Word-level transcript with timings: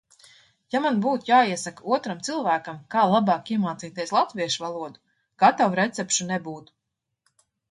Ja 0.75 0.79
man 0.83 0.95
būtu 1.01 1.27
jāiesaka 1.31 1.85
otram 1.97 2.23
cilvēkam, 2.27 2.79
kā 2.95 3.03
labāk 3.11 3.53
iemācīties 3.57 4.15
latviešu 4.17 4.65
valodu, 4.65 5.03
gatavu 5.45 5.79
recepšu 5.83 6.29
nebūtu. 6.35 6.79